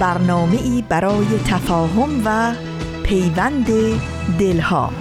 [0.00, 2.54] برنامه ای برای تفاهم و
[3.04, 3.66] پیوند
[4.38, 4.92] دلها.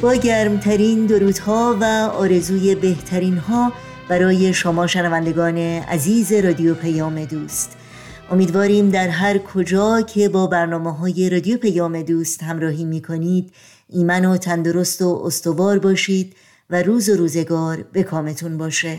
[0.00, 1.84] با گرمترین درودها و
[2.18, 3.72] آرزوی بهترین ها
[4.08, 7.76] برای شما شنوندگان عزیز رادیو پیام دوست.
[8.30, 13.52] امیدواریم در هر کجا که با برنامه های رادیو پیام دوست همراهی می کنید
[13.92, 16.36] ایمن و تندرست و استوار باشید
[16.70, 18.98] و روز و روزگار به کامتون باشه.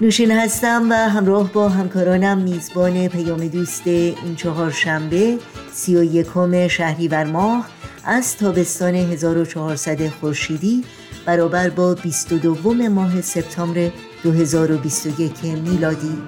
[0.00, 5.38] نوشین هستم و همراه با همکارانم میزبان پیام دوست این چهار شنبه
[5.72, 7.68] سی و یکم شهریور ماه
[8.04, 10.84] از تابستان 1400 خورشیدی
[11.26, 13.90] برابر با 22 ماه سپتامبر
[14.22, 16.18] 2021 میلادی.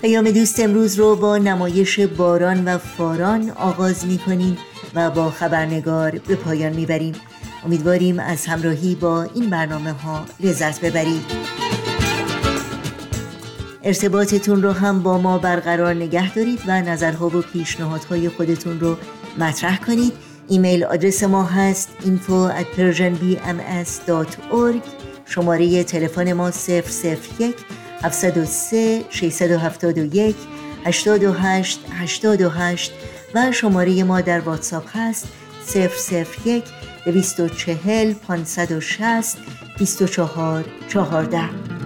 [0.00, 4.58] پیام دوست امروز رو با نمایش باران و فاران آغاز می کنیم
[4.94, 7.14] و با خبرنگار به پایان می‌بریم.
[7.64, 11.49] امیدواریم از همراهی با این برنامه ها لذت ببرید.
[13.82, 18.96] ارتباطتون رو هم با ما برقرار نگه دارید و نظرها و پیشنهادهای خودتون رو
[19.38, 20.12] مطرح کنید.
[20.48, 24.82] ایمیل آدرس ما هست info at persianbms.org
[25.26, 27.54] شماره تلفن ما 001
[28.02, 30.36] 703 671
[30.84, 32.92] 828 828
[33.34, 35.28] و شماره ما در واتساپ هست
[36.44, 36.64] 001
[37.04, 39.36] 240 560
[39.78, 41.79] 24 14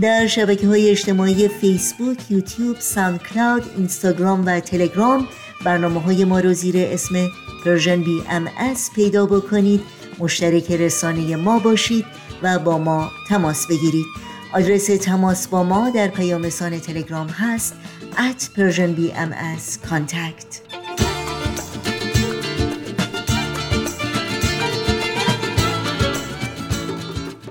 [0.00, 5.28] در شبکه های اجتماعی فیسبوک، یوتیوب، ساند کلاود، اینستاگرام و تلگرام
[5.64, 7.28] برنامه های ما رو زیر اسم
[7.64, 9.80] Persian BMS پیدا بکنید.
[10.18, 12.04] مشترک رسانه ما باشید
[12.42, 14.06] و با ما تماس بگیرید.
[14.54, 17.74] آدرس تماس با ما در پیام تلگرام هست
[18.16, 20.81] at persianbms contact.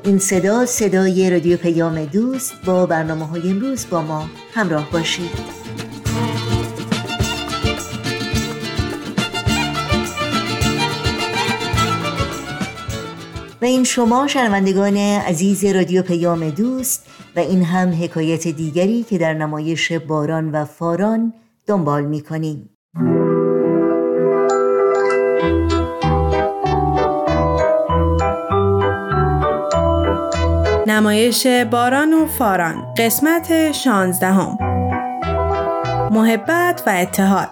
[0.04, 5.30] این صدا صدای رادیو پیام دوست با برنامه های امروز با ما همراه باشید
[13.62, 19.34] و این شما شنوندگان عزیز رادیو پیام دوست و این هم حکایت دیگری که در
[19.34, 21.34] نمایش باران و فاران
[21.68, 22.70] دنبال می کنیم.
[30.92, 32.94] نمایش باران و فاران.
[32.98, 34.58] قسمت شانزدهم.
[36.12, 37.50] محبت و اتحاد.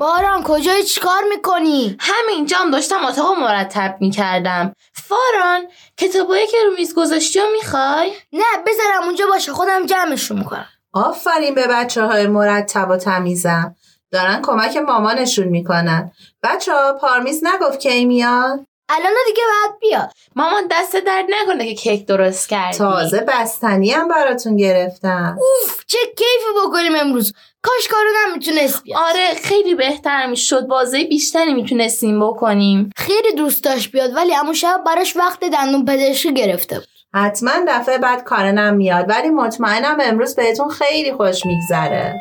[0.00, 4.74] باران کجای چیکار می‌کنی؟ همینجام داشتم اتاق مرتب می‌کردم.
[4.92, 5.62] فاران
[5.96, 10.66] کتابایی که رو میز گذاشتی و می‌خوای؟ نه بذارم اونجا باشه خودم جمعشون می‌کنم.
[10.92, 13.76] آفرین به بچه های مرتب و تمیزم.
[14.12, 16.12] دارن کمک مامانشون می‌کنن.
[16.42, 20.12] بچه ها پارمیز نگفت کی میاد؟ الان دیگه باید بیاد.
[20.36, 22.78] مامان دست درد نکنه که کیک درست کردی.
[22.78, 25.38] تازه بستنی هم براتون گرفتم.
[25.40, 27.32] اوف چه کیفی بکنیم امروز.
[27.62, 29.00] کاش کارو نمی‌تونست بیاد.
[29.02, 30.66] آره خیلی بهتر می‌شد.
[30.66, 32.90] بازه بیشتری می‌تونستیم بکنیم.
[32.96, 36.88] خیلی دوست داشت بیاد ولی امو شب براش وقت دندون پزشکی گرفته بود.
[37.14, 42.14] حتما دفعه بعد کارنم میاد ولی مطمئنم امروز بهتون خیلی خوش میگذره.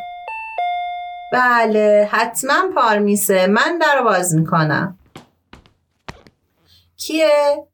[1.31, 4.97] بله حتما پارمیسه من در باز می‌کنم.
[6.97, 7.67] کیه؟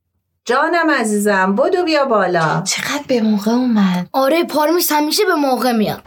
[0.46, 2.64] جانم عزیزم بدو بیا بالا.
[2.66, 6.02] چقدر به موقع اومد؟ آره پارمیس همیشه به موقع میاد.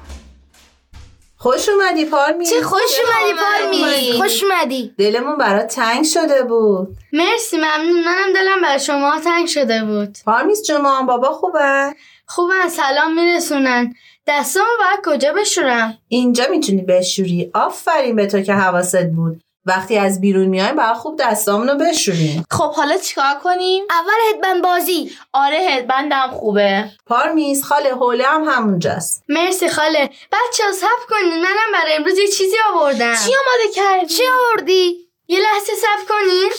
[1.36, 4.94] خوش اومدی پارمیس چه خوش اومدی پارمیس خوش اومدی.
[4.98, 6.96] دلمون برات تنگ شده بود.
[7.12, 8.04] مرسی ممنون.
[8.04, 10.16] منم دلم بر شما تنگ شده بود.
[10.24, 11.94] پارمیس جمعه بابا خوبه؟
[12.26, 13.94] خوبه سلام میرسونن.
[14.30, 17.50] دستامو باید کجا بشورم؟ اینجا می‌تونی بشوری.
[17.54, 19.40] آفرین به تو که حواست بود.
[19.66, 25.10] وقتی از بیرون میایم باید خوب دستامونو بشوریم خب حالا چیکار کنیم؟ اول هدبند بازی.
[25.32, 26.84] آره هدبندم خوبه.
[27.06, 29.24] پارمیز خاله حوله هم همونجاست.
[29.28, 30.10] مرسی خاله.
[30.32, 33.14] بچه ها سب کنید منم برای امروز یه چیزی آوردم.
[33.14, 36.52] چی آماده کردی؟ چی آوردی؟ یه لحظه سب کنید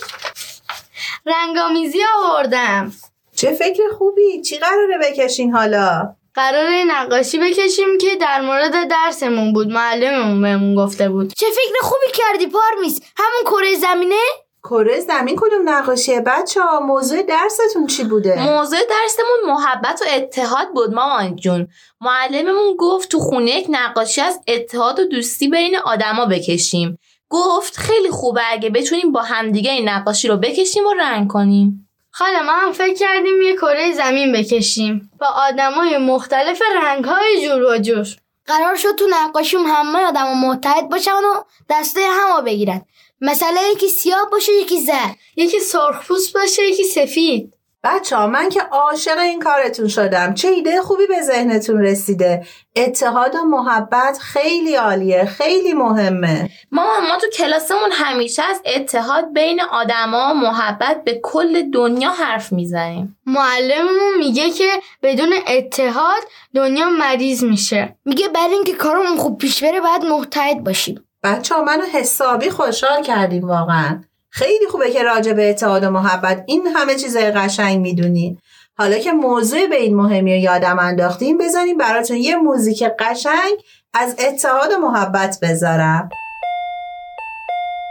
[1.26, 2.94] رنگامیزی آوردم.
[3.36, 4.42] چه فکر خوبی.
[4.42, 11.10] چی قراره بکشین حالا؟ قرار نقاشی بکشیم که در مورد درسمون بود معلممون بهمون گفته
[11.10, 11.34] بود.
[11.38, 14.16] چه فکر خوبی کردی پارمیز؟ همون کره زمینه؟
[14.64, 20.68] کره زمین کدوم نقاشیه بچه ها موضوع درستون چی بوده؟ موضوع درسمون محبت و اتحاد
[20.74, 21.68] بود مامان جون.
[22.02, 26.98] معلممون گفت تو خونه یک نقاشی از اتحاد و دوستی بین آدما بکشیم.
[27.30, 31.91] گفت خیلی خوبه اگه بتونیم با همدیگه این نقاشی رو بکشیم و رنگ کنیم.
[32.12, 35.12] خاله ما هم فکر کردیم یه کره زمین بکشیم.
[35.20, 38.08] با آدمای مختلف رنگهای جور و جور.
[38.46, 42.82] قرار شد تو نقاشیم همه آدم متحد باشن و دسته همو بگیرن.
[43.22, 45.16] مثلا یکی سیاه باشه یکی زرد.
[45.36, 47.54] یکی سرخپوست باشه یکی سفید.
[47.84, 50.34] بچه ها من که عاشق این کارتون شدم.
[50.34, 52.46] چه ایده خوبی به ذهنتون رسیده؟
[52.76, 56.50] اتحاد و محبت خیلی عالیه خیلی مهمه.
[56.72, 62.52] مامان ما تو کلاسمون همیشه از اتحاد بین آدما و محبت به کل دنیا حرف
[62.52, 63.18] می‌زنیم.
[63.26, 64.70] معلممون میگه که
[65.04, 66.22] بدون اتحاد
[66.56, 67.96] دنیا مریض میشه.
[68.06, 71.08] میگه برای اینکه کارمون خوب پیش بره باید متحد باشیم.
[71.24, 74.04] بچه ها منو حسابی خوشحال کردیم واقعا.
[74.32, 78.38] خیلی خوبه که راجع به اتحاد و محبت این همه چیزای قشنگ می‌دونین
[78.78, 83.58] حالا که موضوع به این مهمی و یادم انداختیم بذاریم براتون یه موزیک قشنگ
[83.94, 86.10] از اتحاد و محبت بذارم.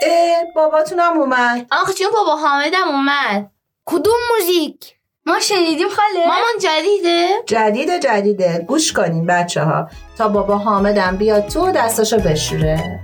[0.06, 1.66] اه باباتونم اومد.
[1.72, 3.50] آخ چون بابا حامدم اومد.
[3.86, 4.94] کدوم موزیک؟
[5.26, 6.26] ما شنیدیم خاله.
[6.26, 8.64] مامان جدیده؟ جدید جدیده.
[8.68, 9.88] گوش کنین بچه ها
[10.18, 13.00] تا بابا حامدم بیاد تو و دستاشو بشوره.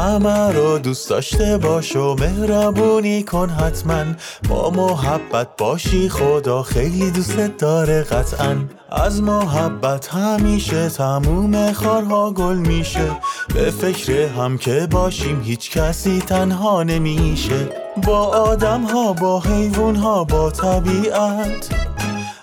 [0.00, 4.04] همه رو دوست داشته باش و مهربونی کن حتما.
[4.48, 8.56] با محبت باشی خدا خیلی دوستت داره قطعا.
[8.90, 13.10] از محبت همیشه تموم خارها گل میشه.
[13.54, 17.68] به فکر هم که باشیم هیچ کسی تنها نمیشه.
[18.06, 21.68] با آدم ها با حیوان ها با طبیعت.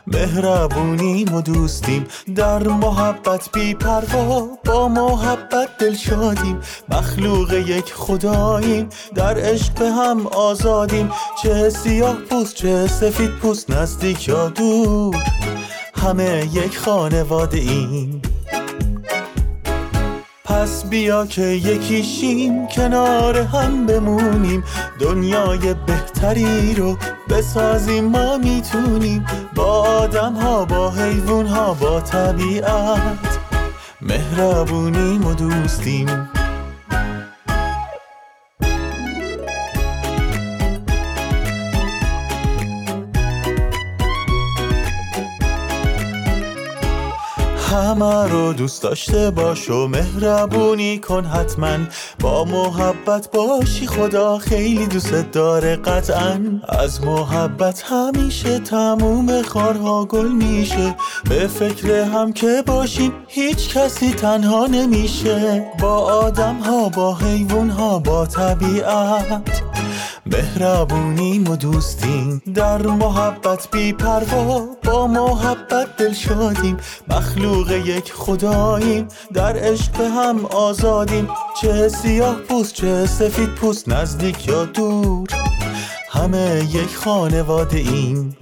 [0.08, 2.06] مهربونیم و دوستیم.
[2.36, 6.60] در محبت بی پروا با محبت دل شادیم.
[6.90, 8.90] مخلوق یک خداییم.
[9.16, 11.12] در عشق به هم آزادیم.
[11.44, 15.16] چه سیاه پوست چه سفید پوست نزدیک یا دور.
[15.96, 18.22] همه یک خانواده ایم.
[20.46, 22.68] پس بیا که یکیشیم.
[22.68, 24.64] کنار هم بمونیم.
[25.00, 26.98] دنیای بهتری رو
[27.30, 29.26] بسازیم ما می‌تونیم.
[29.58, 33.40] با آدم ها با حیوان ها با طبیعت.
[34.02, 36.30] مهربونیم و دوستیم.
[48.04, 51.78] رو دوست داشته باش و مهربونی کن حتما.
[52.20, 56.40] با محبت باشی خدا خیلی دوستت داره قطعا.
[56.70, 60.96] از محبت همیشه تموم خارها گل میشه.
[61.30, 65.66] به فکر هم که باشیم هیچ کسی تنها نمیشه.
[65.80, 69.67] با آدم ها با حیوان ها با طبیعت.
[70.32, 76.78] مهربونیم و دوستیم در محبت بی پروا با محبت دل شادیم.
[77.08, 81.28] مخلوق یک خداییم در عشق هم آزادیم.
[81.62, 85.28] چه سیاه پوست چه سفید پوست نزدیک یا دور.
[86.10, 88.38] همه یک خانواده ایم.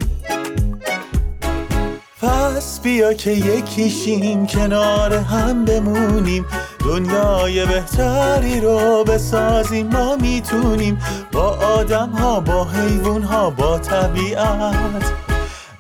[2.56, 6.46] پس بیا که یکیشیم کنار هم بمونیم.
[6.80, 9.88] دنیای بهتری رو بسازیم.
[9.88, 11.00] ما می‌تونیم
[11.32, 15.04] با آدم ها با حیوان ها با طبیعت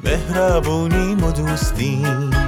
[0.04, 2.45] مهربونیم و دوستیم.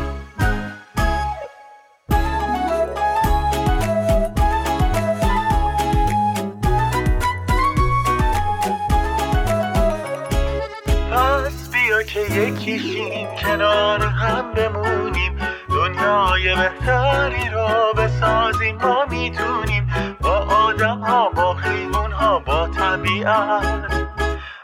[12.37, 15.37] یکیشیم کنار هم بمونیم.
[15.69, 18.77] دنیای بهتری را بسازیم.
[18.77, 23.91] ما می‌تونیم با آدم ها با حیوان ها با طبیعت.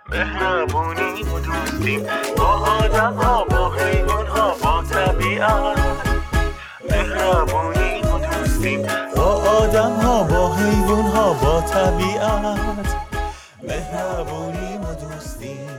[0.09, 2.05] مهربونیم و دوستیم.
[2.37, 2.47] با
[2.83, 5.79] آدم ها با حیوان ها با طبیعت.
[6.89, 8.81] مهربونیم و دوستیم.
[9.15, 9.23] با
[9.59, 12.95] آدم ها با حیوان ها با طبیعت.
[13.63, 15.69] مهربونیم و دوستیم.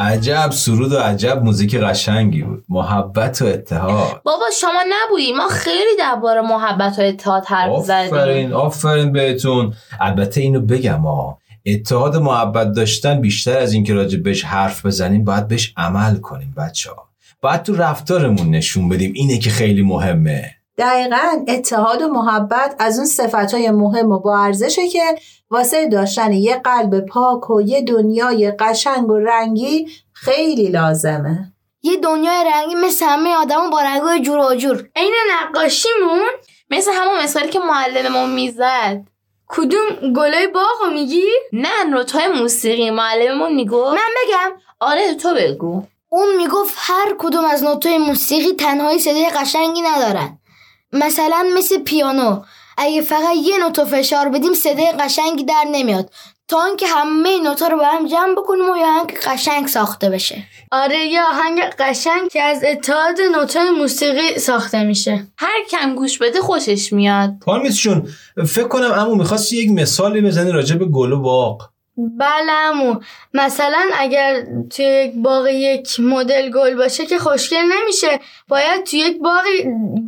[0.00, 2.64] عجب سرود و عجب موزیک قشنگی بود.
[2.68, 4.22] محبت و اتحاد.
[4.24, 5.32] بابا شما نبودی.
[5.32, 8.14] ما خیلی درباره محبت و اتحاد حرف زدیم.
[8.14, 9.74] آفرین آفرین بهتون.
[10.00, 15.24] البته اینو بگم ها اتحاد و محبت داشتن بیشتر از اینکه راجع بهش حرف بزنیم
[15.24, 17.08] باید بهش عمل کنیم بچه ها
[17.40, 19.12] باید تو رفتارمون نشون بدیم.
[19.14, 20.54] اینه که خیلی مهمه.
[20.80, 25.02] دقیقا اتحاد و محبت از اون صفت مهم و با ارزشه که
[25.50, 31.52] واسه داشتن یه قلب پاک و یه دنیای قشنگ و رنگی خیلی لازمه.
[31.82, 34.88] یه دنیای رنگی مثل همه آدم با رنگای جور و جور.
[34.96, 36.28] عین نقاشیمون
[36.70, 39.00] مثل همون مثالی که معلممون می‌زد.
[39.48, 42.90] کدوم گلای باغو میگی؟ نه نوتای موسیقی.
[42.90, 44.56] معلممون میگو من بگم.
[44.80, 45.82] آره تو بگو.
[46.08, 50.39] اون می‌گفت هر کدوم از نوتای موسیقی تنهایی صدای قشنگی ندارن.
[50.92, 52.42] مثلا مثل پیانو.
[52.78, 56.10] اگه فقط یه نوتو فشار بدیم صدای قشنگی در نمیاد.
[56.48, 60.42] تا اینکه همه نوتا رو با هم جمع بکنیم و یه آهنگ قشنگ ساخته بشه.
[60.72, 65.26] آره یه آهنگ قشنگ که از اتحاد نوتای موسیقی ساخته میشه.
[65.38, 67.30] هر کم گوش بده خوشش میاد.
[67.42, 68.08] پارمیس جون
[68.46, 71.70] فکر کنم عمو می‌خواستی یک مثالی بزنی راجع به گل و باغ.
[72.18, 73.00] بلمو.
[73.34, 79.18] مثلا اگر توی یک باغ یک مدل گل باشه که خوشگل نمیشه باید توی یک
[79.22, 79.44] باغ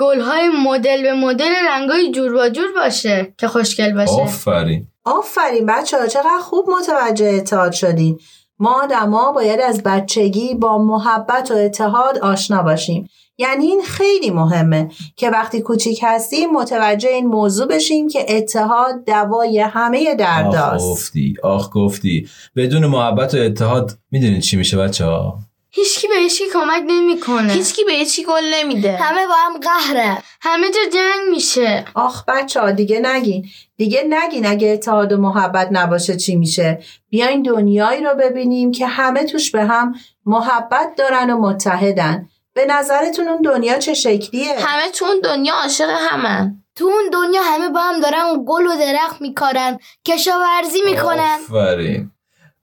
[0.00, 4.22] گلهای مدل به مدل رنگای جور با جور باشه که خوشگل باشه.
[4.22, 4.86] آفرین.
[5.04, 8.18] آفرین بچه ها چقدر خوب متوجه اتحاد شدین.
[8.58, 13.08] ما آدما باید از بچگی با محبت و اتحاد آشنا باشیم.
[13.42, 19.60] یعنی این خیلی مهمه که وقتی کوچیک هستیم متوجه این موضوع بشیم که اتحاد دوای
[19.60, 25.38] همه درداست آخ گفتی آخ گفتی بدون محبت و اتحاد می‌دونید چی میشه بچه ها
[25.74, 27.52] هیچکی به هیچکی کمک نمی‌کنه.
[27.52, 28.96] هیچکی به هیچکی گل نمیده.
[28.96, 30.18] همه با هم قهره.
[30.40, 31.84] همه جا جنگ میشه.
[31.94, 33.46] آخ بچه ها دیگه نگین.
[33.76, 39.24] دیگه نگین اگه اتحاد و محبت نباشه چی میشه؟ بیاین دنیایی رو ببینیم که همه
[39.24, 39.94] توش به هم
[40.26, 42.28] محبت دارن و متحدن.
[42.54, 46.62] به نظرتون اون دنیا چه شکلیه؟ همه تو اون دنیا عاشق همن.
[46.76, 51.38] تو اون دنیا همه با هم دارن گل و درخت میکارن کشاورزی می‌کنن.
[51.50, 52.10] آفرین.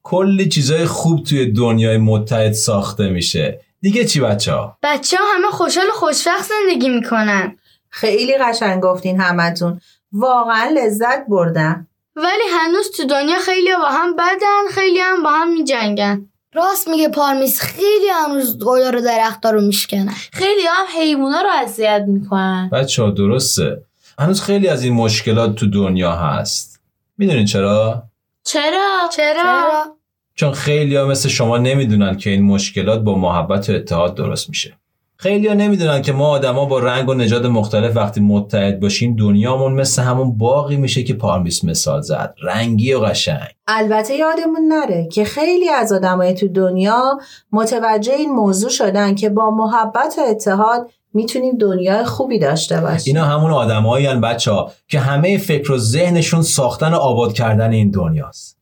[0.03, 3.59] کلی چیزای خوب توی دنیای متحد ساخته میشه.
[3.81, 7.57] دیگه چی بچه ها؟ بچه ها همه خوشحال و زندگی می‌کنن.
[7.89, 9.81] خیلی قشنگ گفتین همتون.
[10.11, 11.87] واقعا لذت بردم.
[12.15, 16.28] ولی هنوز تو دنیا خیلی با هم بدن خیلی هم با هم میجنگن.
[16.53, 22.03] راست میگه پارمیس خیلی هنوز گلا رو درختا رو میشکنن خیلی هم حیونا رو اذیت
[22.07, 23.81] می‌کنن بچه ها درسته
[24.19, 26.81] هنوز خیلی از این مشکلات تو دنیا هست
[27.17, 28.03] می‌دونین چرا؟
[28.43, 29.95] چرا؟ چرا؟ چرا؟
[30.35, 34.73] چون خیلی ها مثل شما نمی‌دونن که این مشکلات با محبت و اتحاد درست میشه
[35.21, 40.01] خیلیا نمی‌دونن که ما آدما با رنگ و نژاد مختلف وقتی متحد باشیم دنیامون مثل
[40.01, 42.35] همون باقی میشه که پارمیس مثال زد.
[42.43, 43.47] رنگی و قشنگ.
[43.67, 47.19] البته یادمون نره که خیلی از آدمای تو دنیا
[47.51, 53.15] متوجه این موضوع شدن که با محبت و اتحاد می‌تونیم دنیای خوبی داشته باشیم.
[53.15, 57.91] اینا همون آدمایی بچه ها که همه فکر و ذهنشون ساختن و آباد کردن این
[57.91, 58.58] دنیاست.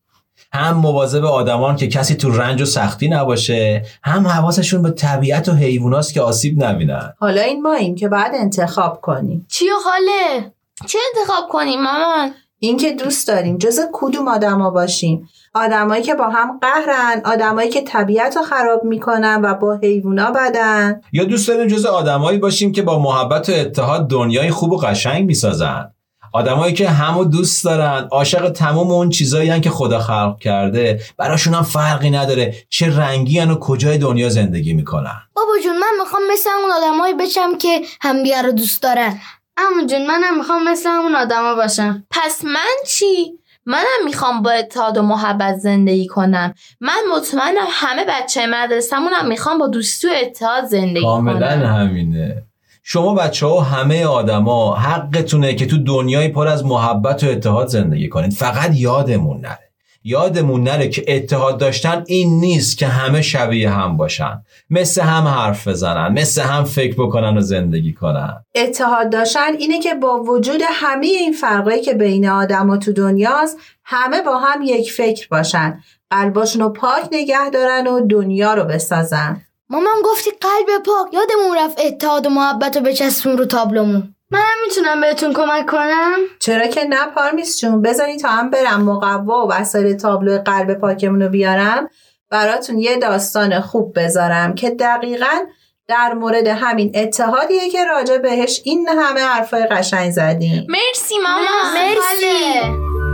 [0.54, 5.52] هم مواظب آدمان که کسی تو رنج و سختی نباشه هم حواسشون به طبیعت و
[5.52, 7.14] حیواناست که آسیب نبینن.
[7.20, 9.46] حالا این ما این که بعد انتخاب کنیم.
[9.50, 10.52] چی و حاله؟
[10.88, 16.60] چه انتخاب کنیم مامان؟ اینکه دوست داریم جز کدوم آدما باشیم؟ آدمایی که با هم
[16.62, 21.02] قهرن آدمایی که طبیعت رو خراب می‌کنن و با حیوونا بدن.
[21.12, 25.26] یا دوست داریم جز آدمایی باشیم که با محبت و اتحاد دنیای خوب و قشنگ
[25.26, 25.94] می‌سازن.
[26.38, 31.64] آدمایی که همو دوست دارن عاشق تمام اون چیزایی که خدا خلق کرده براشون هم
[31.64, 35.22] فرقی نداره چه رنگی و کجای دنیا زندگی می‌کنن.
[35.34, 39.20] بابا جون من می‌خوام مثل اون آدمایی بشم که همدیگه رو دوست دارن.
[39.58, 42.04] اما جون منم می‌خوام مثل اون آدما باشم.
[42.12, 46.54] پس من چی؟ منم می‌خوام با اتحاد و محبت زندگی کنم.
[46.82, 52.44] من مطمئنم همه بچه مدرسه‌مون هم می‌خوام با دوستی و اتحاد زندگی کنم کاملا همینه.
[52.90, 57.68] شما بچه ها و همه آدما حقتونه که تو دنیای پر از محبت و اتحاد
[57.68, 58.34] زندگی کنید.
[58.34, 59.72] فقط یادمون نره.
[60.04, 64.42] یادمون نره که اتحاد داشتن این نیست که همه شبیه هم باشن.
[64.70, 68.46] مثل هم حرف بزنن مثل هم فکر بکنن و زندگی کنن.
[68.56, 74.22] اتحاد داشتن اینه که با وجود همه این فرقایی که بین آدما تو دنیاست همه
[74.22, 75.80] با هم یک فکر باشن.
[76.10, 79.42] قلباشون رو پاک نگه دارن و دنیا رو بسازن.
[79.70, 84.16] مامان گفتی قلب پاک یادمون رفت اتحاد و محبت رو بچسبون رو تابلومون.
[84.32, 87.82] منم می‌تونم بهتون کمک کنم؟ چرا که نه پارمیس جون.
[87.82, 91.90] بزنی تا هم برم مقوا و وسایل تابلو قلب پاکمون رو بیارم.
[92.30, 95.46] براتون یه داستان خوب بذارم که دقیقا
[95.88, 100.68] در مورد همین اتحادیه که راجع بهش این همه حرفای قشنگ زدیم.
[100.70, 103.07] مرسی ماما مرسی, مرسی.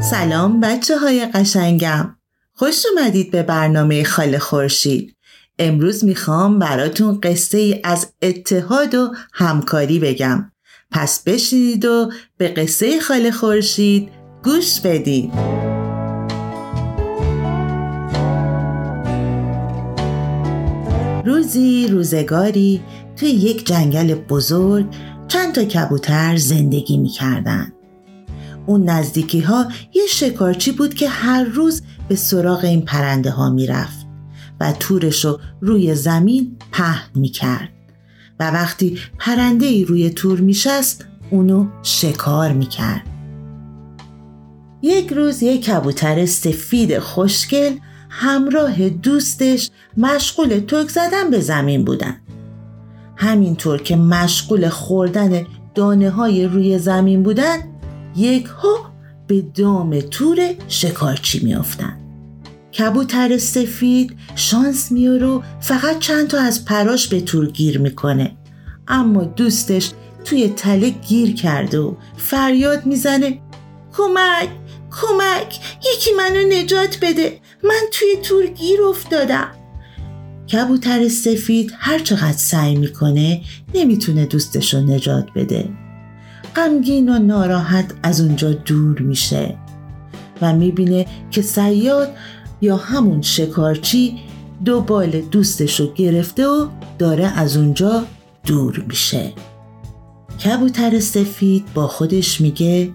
[0.00, 2.16] سلام بچه های قشنگم.
[2.52, 5.16] خوش اومدید به برنامه خاله خورشید.
[5.58, 10.52] امروز می‌خوام براتون قصه ای از اتحاد و همکاری بگم.
[10.90, 14.08] پس بشینید و به قصه خاله خورشید
[14.44, 15.32] گوش بدید
[21.24, 22.82] روزی روزگاری
[23.16, 24.86] توی یک جنگل بزرگ
[25.28, 27.72] چند تا کبوتر زندگی می‌کردن.
[28.66, 34.06] اون نزدیکی ها یه شکارچی بود که هر روز به سراغ این پرنده ها می‌رفت
[34.60, 37.68] و تورش رو روی زمین پهن می‌کرد.
[38.40, 43.02] و وقتی پرنده ای روی تور میشست اونو شکار می‌کرد.
[44.82, 47.72] یک روز یک کبوتر سفید خوشگل
[48.10, 52.16] همراه دوستش مشغول تک زدن به زمین بودن.
[53.16, 57.58] همینطور که مشغول خوردن دانه های روی زمین بودن
[58.16, 58.92] یک ها
[59.26, 62.00] به دام تور شکارچی میافتند.
[62.78, 68.36] کبوتر سفید شانس میاره و فقط چند تا از پراش به تور گیر می‌کنه.
[68.88, 69.90] اما دوستش
[70.24, 73.38] توی تله گیر کرده و فریاد می‌زنه
[73.96, 74.48] کمک
[74.90, 75.60] کمک
[75.94, 77.40] یکی منو نجات بده.
[77.64, 79.48] من توی تور گیر افتادم.
[80.52, 83.42] کبوتر سفید هر چقدر سعی می‌کنه
[83.74, 85.68] نمی‌تونه دوستش رو نجات بده.
[86.56, 89.58] غمگین و ناراحت از اونجا دور میشه
[90.42, 92.08] و می‌بینه که سیاد
[92.60, 94.18] یا همون شکارچی
[94.64, 96.66] دو بال دوستش رو گرفته و
[96.98, 98.04] داره از اونجا
[98.46, 99.32] دور میشه.
[100.44, 102.92] کبوتر سفید با خودش میگه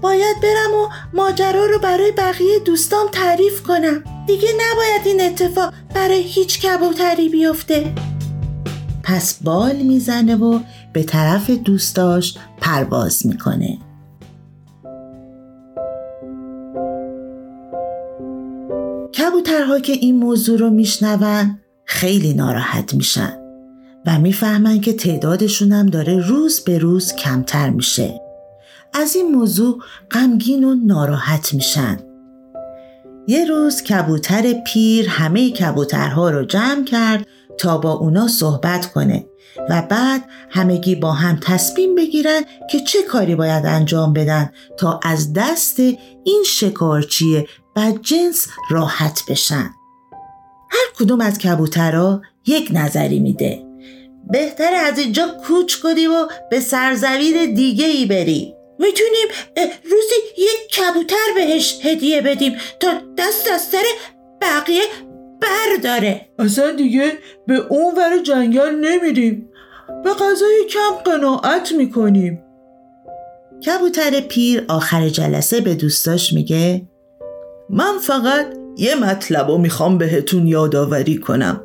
[0.00, 4.04] باید برم و ماجرا رو برای بقیه دوستام تعریف کنم.
[4.26, 7.94] دیگه نباید این اتفاق برای هیچ کبوتری بیفته.
[9.02, 10.60] پس بال می‌زنه و
[10.94, 13.78] به طرف دوستاش پرواز می‌کنه.
[19.18, 23.32] کبوترها که این موضوع رو میشنون خیلی ناراحت میشن
[24.06, 28.20] و می‌فهمن که تعدادشون هم داره روز به روز کمتر میشه.
[28.94, 29.78] از این موضوع
[30.10, 31.98] غمگین و ناراحت میشن.
[33.26, 37.26] یه روز کبوتر پیر همه کبوترها رو جمع کرد
[37.58, 39.26] تا با اونا صحبت کنه.
[39.70, 45.32] و بعد همگی با هم تصمیم بگیرن که چه کاری باید انجام بدن تا از
[45.32, 45.80] دست
[46.24, 49.70] این شکارچی بدجنس راحت بشن.
[50.70, 53.64] هر کدوم از کبوترها یک نظری میده.
[54.30, 59.28] بهتر از اینجا کوچ کنی و به سرزمین دیگه ای بری می‌تونیم
[59.84, 63.84] روزی یک کبوتر بهش هدیه بدیم تا دست از سر
[64.40, 64.82] بقیه
[65.44, 66.28] برداره.
[66.38, 67.12] اصلا دیگه
[67.46, 69.48] به اون ور جنگل نمیریم.
[70.04, 72.42] به غذای کم قناعت می‌کنیم.
[73.66, 76.88] کبوتر پیر آخر جلسه به دوستاش میگه
[77.70, 81.60] من فقط یه مطلب رو می‌خوام بهتون یادآوری کنم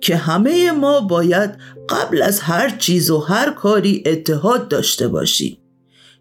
[0.00, 1.50] که همه ما باید
[1.88, 5.58] قبل از هر چیز و هر کاری اتحاد داشته باشیم.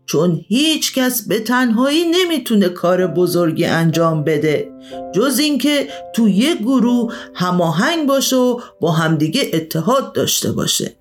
[0.06, 4.72] چون هیچ کس به تنهایی نمی‌تونه کار بزرگی انجام بده.
[5.14, 10.96] جز اینکه تو یک گروه هماهنگ باشه و با همدیگه اتحاد داشته باشه.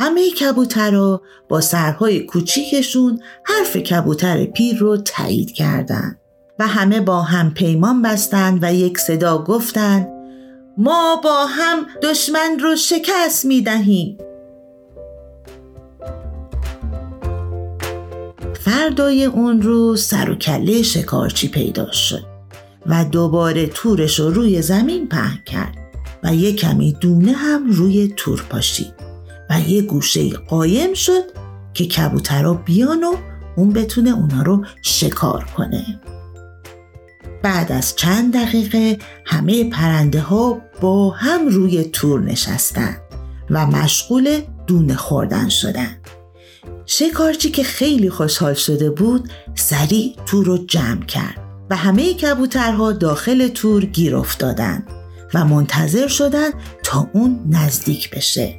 [0.00, 6.20] همه کبوترها با سرهای کوچیکشون حرف کبوتر پیر رو تایید کردند
[6.58, 10.08] و همه با هم پیمان بستند و یک صدا گفتند
[10.78, 14.18] ما با هم دشمن رو شکست می دهیم
[18.64, 22.24] فردای اون رو سر و کله شکارچی پیدا شد
[22.86, 25.76] و دوباره تورش رو روی زمین پهن کرد
[26.22, 28.94] و یه کمی دونه هم روی تور پاشید
[29.50, 31.22] و یه گوشه قایم شد
[31.74, 33.16] که کبوترها بیان و
[33.56, 36.00] اون بتونه اونا رو شکار کنه.
[37.42, 42.96] بعد از چند دقیقه همه پرنده ها با هم روی تور نشستن
[43.50, 46.01] و مشغول دونه خوردن شدن.
[46.86, 51.38] شکارچی که خیلی خوشحال شده بود سریع تور رو جمع کرد
[51.70, 54.86] و همه کبوترها داخل تور گیر افتادن
[55.34, 56.50] و منتظر شدن
[56.82, 58.54] تا اون نزدیک بشه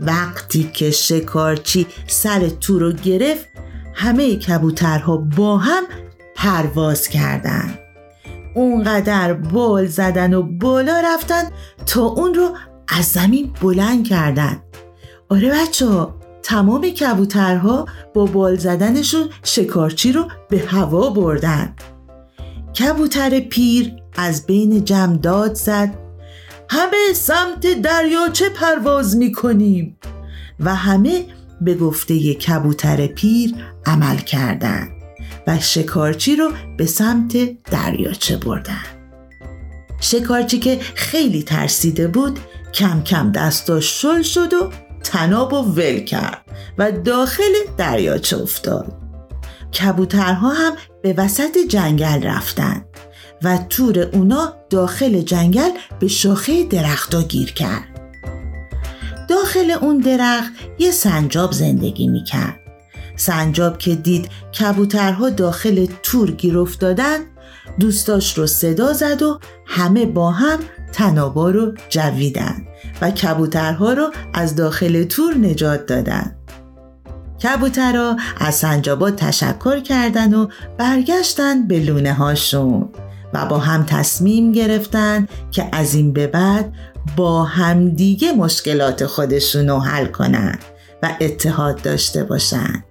[0.00, 3.46] وقتی که شکارچی سر تور رو گرفت
[3.94, 5.84] همه کبوترها با هم
[6.34, 7.78] پرواز کردند.
[8.54, 11.50] اونقدر بال زدن و بالا رفتن
[11.86, 12.56] تا اون رو
[12.88, 14.62] از زمین بلند کردن
[15.28, 15.86] آره بچه
[16.46, 21.74] تمام کبوترها با بال زدنشون شکارچی رو به هوا بردن.
[22.78, 25.94] کبوتر پیر از بین جمع داد زد.
[26.70, 29.96] همه سمت دریاچه پرواز می‌کنیم.
[30.60, 31.24] و همه
[31.60, 33.54] به گفته کبوتر پیر
[33.86, 34.90] عمل کردند
[35.46, 38.84] و شکارچی رو به سمت دریاچه بردن.
[40.00, 42.38] شکارچی که خیلی ترسیده بود
[42.74, 44.70] کم کم دستاش شل شد و
[45.06, 46.42] تناب و ول کرد
[46.78, 48.92] و داخل دریاچه افتاد.
[49.80, 52.84] کبوترها هم به وسط جنگل رفتن
[53.42, 58.00] و تور اونا داخل جنگل به شاخه درختا گیر کرد.
[59.28, 62.60] داخل اون درخت یه سنجاب زندگی می‌کرد.
[63.16, 64.28] سنجاب که دید
[64.60, 67.18] کبوترها داخل تور گیر افتادن
[67.80, 70.58] دوستاش رو صدا زد و همه با هم
[70.96, 72.66] تنابا رو جویدن
[73.00, 76.36] و کبوترها رو از داخل تور نجات دادن.
[77.42, 80.46] کبوترها از سنجابات تشکر کردن و
[80.78, 82.88] برگشتن به لونه هاشون
[83.34, 86.72] و با هم تصمیم گرفتن که از این به بعد
[87.16, 90.58] با همدیگه مشکلات خودشون رو حل کنن
[91.02, 92.84] و اتحاد داشته باشن.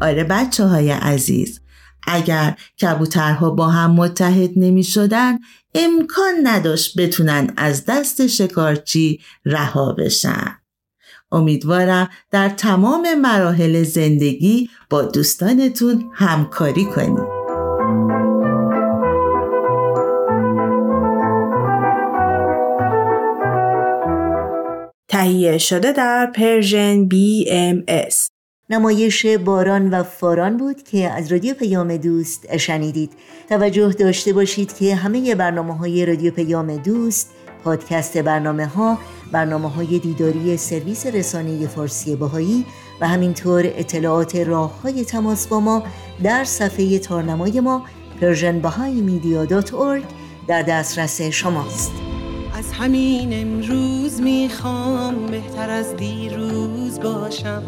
[0.00, 1.60] آره بچه های عزیز
[2.06, 5.38] اگر کبوترها با هم متحد نمی شدن
[5.74, 10.58] امکان نداشت بتونن از دست شکارچی رها بشن.
[11.32, 17.44] امیدوارم در تمام مراحل زندگی با دوستانتون همکاری کنید
[25.08, 28.33] تهیه شده در پرژن BMS
[28.74, 33.12] نمایش باران و فاران بود که از رادیو پیام دوست شنیدید.
[33.48, 37.30] توجه داشته باشید که همه برنامه های رادیو پیام دوست
[37.64, 38.98] پادکست برنامه ها
[39.32, 42.66] برنامه های دیداری سرویس رسانه فارسی باهایی
[43.00, 45.82] و همینطور اطلاعات راه های تماس با ما
[46.22, 47.84] در صفحه تارنمای ما
[48.20, 50.02] persianbahaimedia.org
[50.48, 52.13] در دسترس شماست.
[52.78, 57.62] همین امروز می‌خوام بهتر از دیروز باشم.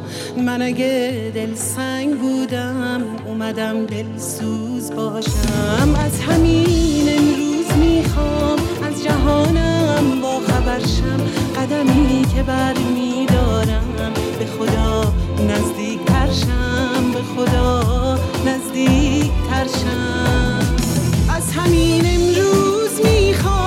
[0.47, 5.95] من اگه دل سنگ بودم اومدم دل سوز باشم.
[5.99, 11.21] از همین امروز می‌خوام از جهانم با خبرشم
[11.57, 15.13] قدمی که بر میدارم به خدا
[15.49, 20.77] نزدیک ترشم به خدا نزدیک ترشم
[21.29, 23.66] از همین امروز می‌خوام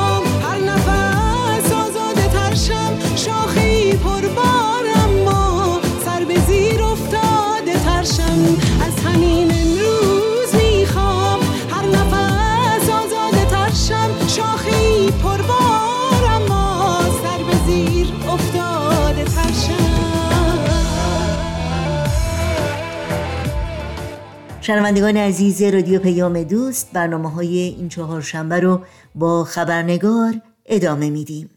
[24.69, 28.81] شنوندگان عزیز رادیو پیام دوست برنامه های این چهار شنبه رو
[29.15, 30.33] با خبرنگار
[30.65, 31.49] ادامه میدیم.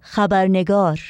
[0.00, 1.00] خبرنگار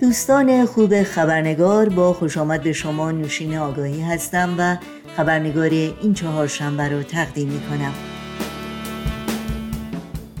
[0.00, 4.76] دوستان خوب خبرنگار با خوش آمد به شما نوشین آگاهی هستم و
[5.16, 8.13] خبرنگار این چهار شنبه رو تقدیم می کنم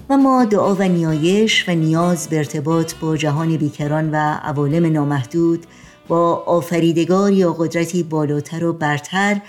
[0.08, 5.66] و ما دعا و نیایش و نیاز به ارتباط با جهان بیکران و عوالم نامحدود
[6.08, 9.40] با آفریدگار یا قدرتی بالاتر و برتر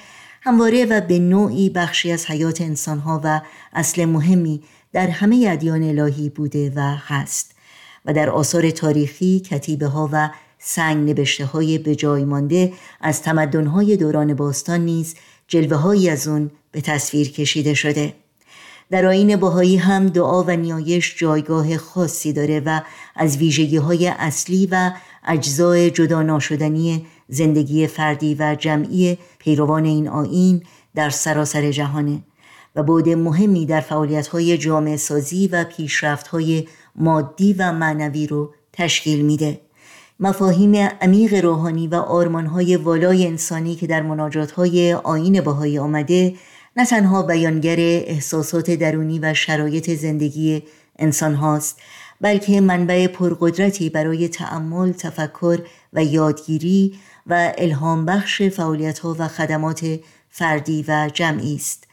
[0.42, 3.42] همواره و به نوعی بخشی از حیات انسانها و
[3.74, 4.62] اصل مهمی
[4.94, 7.56] در همه ادیان الهی بوده و هست
[8.06, 13.66] و در آثار تاریخی کتیبه ها و سنگ نبشته های به جای مانده از تمدن
[13.66, 15.16] های دوران باستان نیز
[15.48, 18.25] جلوه هایی از اون به تصویر کشیده شده.
[18.90, 22.82] در آین باهایی هم دعا و نیایش جایگاه خاصی داره و
[23.16, 24.92] از ویژگی های اصلی و
[25.28, 30.64] اجزای جدا ناشدنی زندگی فردی و جمعی پیروان این آین
[30.96, 32.20] در سراسر جهانه
[32.76, 38.54] و بعد مهمی در فعالیت های جامعه سازی و پیشرفت های مادی و معنوی رو
[38.74, 39.62] تشکیل میده.
[40.20, 46.34] مفاهیم عمیق روحانی و آرمان های والای انسانی که در مناجات های آین باهایی آمده
[46.78, 50.64] نه تنها بیانگر احساسات درونی و شرایط زندگی
[51.00, 51.80] انسان هاست
[52.22, 55.60] بلکه منبع پرقدرتی برای تأمل، تفکر
[55.94, 61.88] و یادگیری و الهام بخش فعالیت ها و خدمات فردی و جمعی است.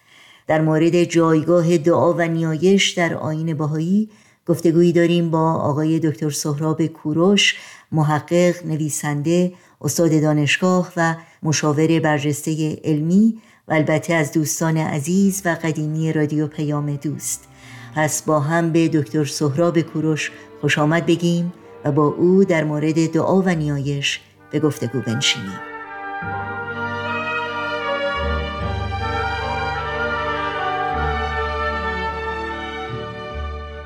[0.47, 4.11] در مورد جایگاه دعا و نیایش در آین باهایی
[4.47, 7.57] گفتگویی داریم با آقای دکتر سهراب کوروش
[7.93, 16.13] محقق، نویسنده، استاد دانشگاه و مشاور برجسته علمی و البته از دوستان عزیز و قدیمی
[16.13, 17.49] رادیو پیام دوست.
[17.95, 21.53] پس با هم به دکتر سهراب کوروش خوش آمد بگیم
[21.85, 24.21] و با او در مورد دعا و نیایش
[24.51, 25.61] به گفتگو بنشینیم.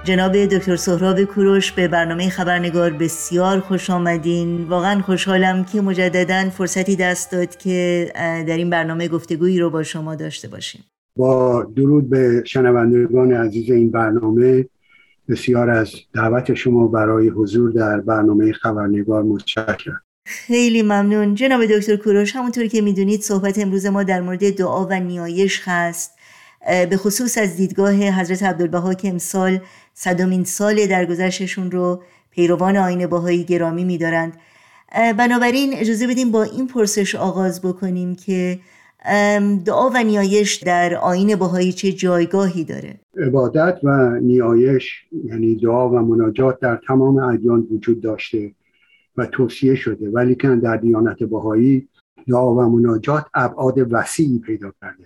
[0.07, 4.64] جناب دکتر سهراب کوروش به برنامه خبرنگار بسیار خوش آمدین.
[4.64, 8.09] واقعا خوشحالم که مجددا فرصتی دست داد که
[8.49, 10.85] در این برنامه گفتگویی رو با شما داشته باشیم.
[11.16, 14.64] با درود به شنوندگان عزیز این برنامه
[15.29, 20.03] بسیار از دعوت شما برای حضور در برنامه خبرنگار متشکرم.
[20.27, 21.35] خیلی ممنون.
[21.35, 26.15] جناب دکتر کوروش همونطور که می‌دونید صحبت امروز ما در مورد دعا و نیایش هست.
[26.66, 29.59] به خصوص از دیدگاه حضرت عبدالبها که امسال
[29.94, 34.33] صدامین سال درگذشتشون رو پیروان آین باهایی گرامی میدارند.
[35.18, 38.59] بنابراین اجازه بدیم با این پرسش آغاز بکنیم که
[39.64, 45.92] دعا و نیایش در آین باهایی چه جایگاهی داره؟ عبادت و نیایش یعنی دعا و
[45.92, 48.52] مناجات در تمام ادیان وجود داشته
[49.16, 50.11] و توصیه شده.
[50.11, 51.88] ولی که در دیانت باهایی
[52.29, 55.05] دعا و مناجات ابعاد وسیعی پیدا کرده.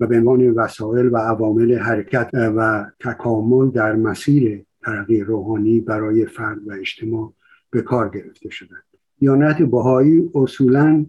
[0.00, 6.58] و به عنوان وسایل و عوامل حرکت و تکامل در مسیر ترقی روحانی برای فرد
[6.68, 7.32] و اجتماع
[7.70, 8.82] به کار گرفته شدند.
[9.18, 11.06] دیانت بهایی اصولا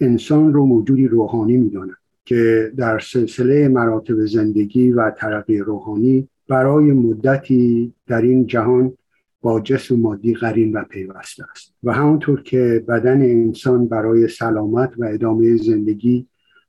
[0.00, 7.92] انسان رو موجودی روحانی می‌داند که در سلسله مراتب زندگی و ترقی روحانی برای مدتی
[8.06, 8.92] در این جهان
[9.40, 11.74] با جسم مادی قرین و پیوسته است.
[11.82, 16.26] و همونطور که بدن انسان برای سلامت و ادامه زندگی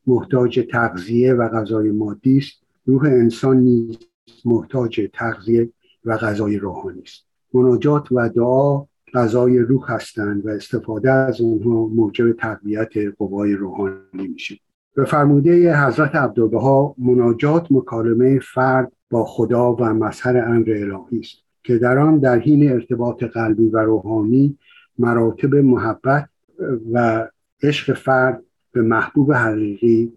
[0.07, 2.63] محتاج تغذیه و غذای مادی است.
[2.85, 3.97] روح انسان نیز
[4.45, 5.69] محتاج تغذیه
[6.05, 7.25] و غذای روحانی است.
[7.53, 14.59] مناجات و دعا غذای روح هستند و استفاده از اونها موجب تقویت قوای روحانی میشه.
[14.95, 21.77] به فرموده حضرت عبدالبها مناجات مکالمه فرد با خدا و مظهر امر الهی است که
[21.77, 24.57] در آن در حین ارتباط قلبی و روحانی
[24.99, 26.29] مراتب محبت
[26.93, 27.27] و
[27.63, 30.11] عشق فرد به محبوب حقیقی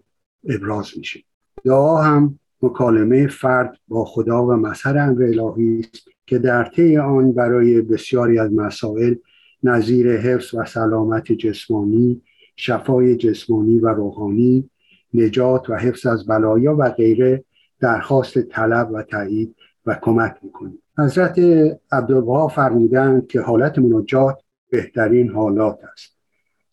[0.49, 1.19] ابراز میشه
[1.63, 7.31] دعا هم مکالمه فرد با خدا و مظهر امر الهی است که در طی آن
[7.31, 9.15] برای بسیاری از مسائل
[9.63, 12.21] نظیر حفظ و سلامت جسمانی
[12.55, 14.69] شفای جسمانی و روحانی
[15.13, 17.43] نجات و حفظ از بلایا و غیره
[17.79, 21.39] درخواست طلب و تایید و کمک می‌کنید حضرت
[21.91, 24.37] عبدالبها فرمودند که حالت مناجات
[24.69, 26.16] بهترین حالات است.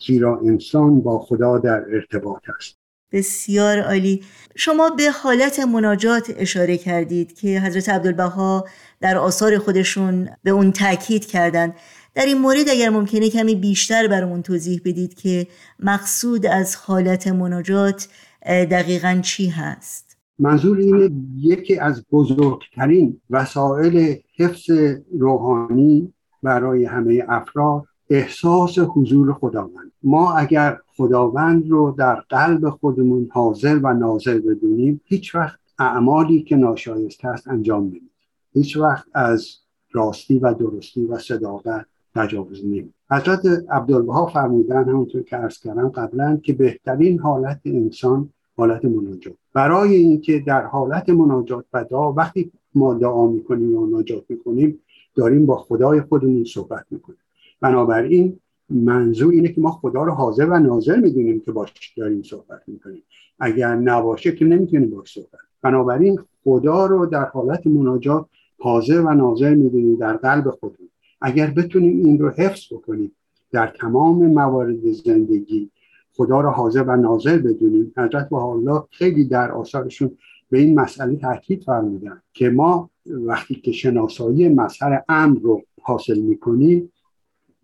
[0.07, 2.79] زیرا انسان با خدا در ارتباط است.
[3.13, 4.23] بسیار عالی.
[4.57, 8.65] شما به حالت مناجات اشاره کردید که حضرت عبدالبها
[9.01, 11.75] در آثار خودشون به اون تاکید کردند.
[12.15, 15.47] در این مورد اگر ممکنه کمی بیشتر برامون توضیح بدید که
[15.79, 18.09] مقصود از حالت مناجات
[18.47, 24.71] دقیقا چی هست؟ منظور اینه یکی از بزرگترین وسایل حفظ
[25.19, 26.13] روحانی
[26.43, 29.93] برای همه افراد احساس حضور خداوند.
[30.05, 36.57] ما اگر خداوند رو در قلب خودمون حاضر و ناظر بدونیم هیچ وقت اعمالی که
[36.57, 38.11] ناشایسته است انجام نمید
[38.53, 39.49] هیچ وقت از
[39.93, 46.41] راستی و درستی و صداقت تجاوز نمید حضرت عبدالبها فرمودن همونطور که ارز کردم قبلا
[46.43, 49.35] که بهترین حالت انسان حالت مناجات.
[49.55, 54.81] برای اینکه در حالت مناجات و دعا وقتی ما دعا می‌کنیم یا مناجات می‌کنیم
[55.15, 57.19] داریم با خدای خودمون صحبت می‌کنیم.
[57.61, 58.39] بنابراین
[58.75, 63.03] منظور اینه که ما خدا رو حاضر و ناظر می‌دونیم که باش داریم صحبت می‌کنیم.
[63.41, 68.27] اگر نباشه که نمی‌تونیم باش صحبت بنابراین خدا رو در حالت مناجات
[68.59, 70.89] حاضر و ناظر می‌دونیم در قلب خودمون.
[71.21, 73.13] اگر بتونیم این رو حفظ بکنیم
[73.53, 75.71] در تمام موارد زندگی
[76.17, 77.93] خدا رو حاضر و ناظر بدونیم.
[77.97, 80.11] حضرت و الله خیلی در آثارشون
[80.51, 86.93] به این مسئله تاکید فرمودن که ما وقتی که شناسایی مظهر امر رو حاصل می‌کنیم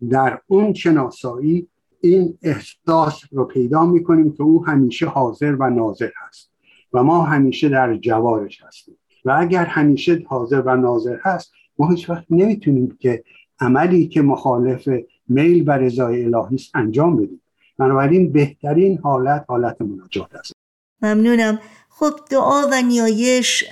[0.09, 1.67] در اون شناسایی
[2.01, 6.51] این احساس رو پیدا می‌کنیم که او همیشه حاضر و ناظر هست
[6.93, 8.97] و ما همیشه در جوارش هستیم.
[9.25, 13.23] و اگر همیشه حاضر و ناظر هست ما هیچ وقت نمی‌تونیم که
[13.59, 14.89] عملی که مخالف
[15.27, 17.41] میل و رضای الهی است انجام بدیم.
[17.77, 20.53] بنابراین بهترین حالت حالت مناجات است.
[21.01, 21.59] ممنونم.
[21.89, 23.63] خب دعا و نیایش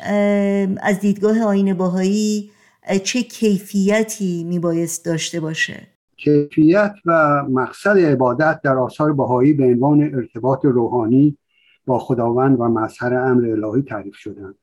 [0.81, 2.51] از دیدگاه آین باهایی
[3.03, 5.87] چه کیفیتی میبایست داشته باشه؟
[6.23, 11.37] کیفیت و مقصد عبادت در آثار بهایی به عنوان ارتباط روحانی
[11.85, 14.55] با خداوند و مظهر امر الهی تعریف شدند.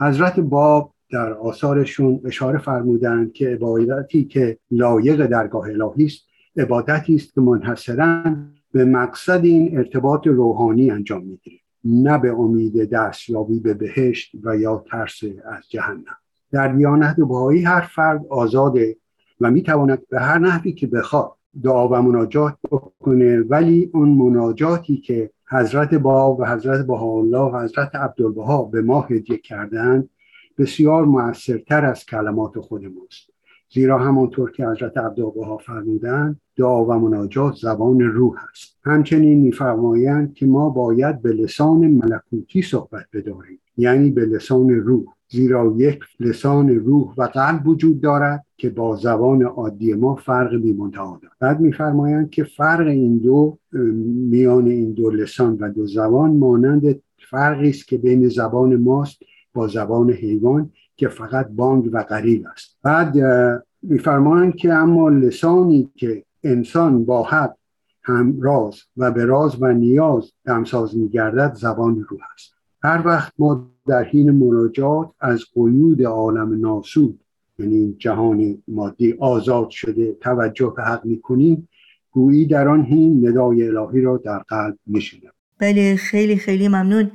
[0.00, 6.20] حضرت باب در آثارشون اشاره فرمودند که عبادتی که لایق درگاه الهی است
[6.56, 8.36] عبادتی است که منحصرا
[8.72, 14.84] به مقصد این ارتباط روحانی انجام می‌گیرد نه به امید دستیابی به بهشت و یا
[14.90, 16.16] ترس از جهنم.
[16.52, 18.96] در دیانت بهایی هر فرد آزاده
[19.40, 25.30] و می‌تواند به هر نحوی که بخواد دعا و مناجات بکنه ولی اون مناجاتی که
[25.50, 30.08] حضرت با و حضرت الله و حضرت عبدالبها به ما هدیه کردن
[30.58, 33.30] بسیار موثرتر از کلمات خود ماست.
[33.74, 38.78] زیرا همانطور که حضرت عبدالبها فرمودند دعا و مناجات زبان روح است.
[38.84, 45.06] همچنین میفرمایند که ما باید به لسان ملکوتی صحبت بداریم یعنی به لسان روح.
[45.30, 51.20] زیرا یک لسان روح و قلب وجود دارد که با زبان عادی ما فرق بیمنتها
[51.22, 53.58] دارد بعد میفرمایند که فرق این دو
[54.30, 59.18] میان این دو لسان و دو زبان مانند فرقی است که بین زبان ماست
[59.54, 62.78] با زبان حیوان که فقط بانگ و غریب است.
[62.82, 63.16] بعد
[63.82, 67.54] میفرمایند که اما لسانی که انسان با حق
[68.02, 72.54] هم راز و به راز و نیاز دمساز میگردد زبان روح است.
[72.82, 77.20] هر وقت ما در حین مناجات از قیود عالم ناسود
[77.58, 81.68] یعنی جهان مادی آزاد شده توجه به حق می‌کنیم
[82.10, 87.10] گویی در آن حین ندای الهی را در قلب میشنم بله خیلی خیلی ممنون.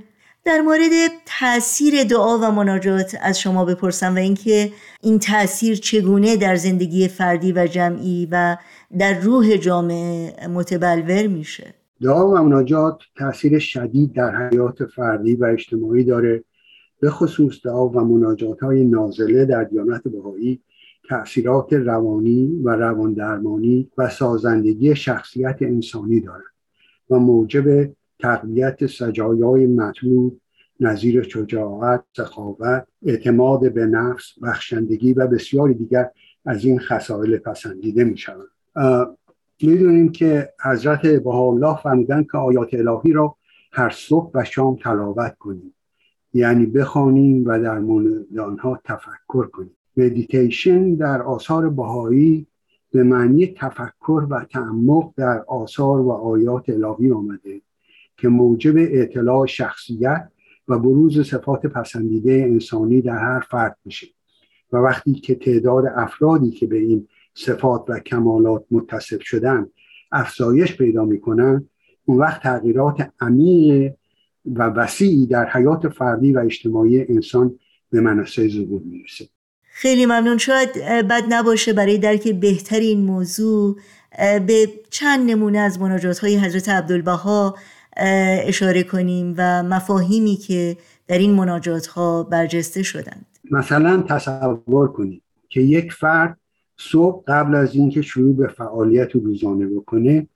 [0.45, 0.91] در مورد
[1.39, 7.51] تاثیر دعا و مناجات از شما بپرسم و اینکه این تاثیر چگونه در زندگی فردی
[7.51, 8.57] و جمعی و
[8.99, 16.03] در روح جامعه متبلور میشه؟ دعا و مناجات تاثیر شدید در حیات فردی و اجتماعی
[16.03, 16.43] داره.
[17.03, 20.61] به خصوص دعا و مناجات های نازله در دیانت بهایی
[21.09, 26.53] تأثیرات روانی و روان درمانی و سازندگی شخصیت انسانی دارد
[27.09, 30.39] و موجب تقویت سجایای مطلوب
[30.79, 36.09] نظیر شجاعت، سخاوت، اعتماد به نفس، بخشندگی و بسیاری دیگر
[36.45, 38.47] از این خصایل پسندیده می شوند.
[39.61, 43.35] می‌دونیم که حضرت بهاءالله فرمودن که آیات الهی را
[43.71, 45.73] هر صبح و شام تلاوت کنیم
[46.33, 49.77] یعنی بخوانیم و در مورد آنها تفکر کنیم.
[49.97, 52.47] مدیتیشن در آثار بهایی
[52.91, 57.61] به معنی تفکر و تعمق در آثار و آیات الهی آمده
[58.17, 60.29] که موجب اطلاع شخصیت
[60.67, 64.07] و بروز صفات پسندیده انسانی در هر فرد میشه.
[64.71, 69.67] و وقتی که تعداد افرادی که به این صفات و کمالات متصف شدن
[70.11, 71.69] افزایش پیدا می‌کنن
[72.05, 73.93] اون وقت تغییرات عمیق
[74.45, 79.25] و وسیعی در حیات فردی و اجتماعی انسان به منصه ظهور می‌رسه.
[79.63, 80.37] خیلی ممنون.
[80.37, 80.69] شاید
[81.09, 83.77] بد نباشه برای درک بهتر این موضوع
[84.19, 87.55] به چند نمونه از مناجات های حضرت عبدالبها
[88.45, 90.77] اشاره کنیم و مفاهیمی که
[91.07, 93.25] در این مناجات ها برجسته شدند.
[93.51, 96.37] مثلا تصور کنید که یک فرد
[96.77, 100.27] صبح قبل از اینکه شروع به فعالیت روزانه بکنه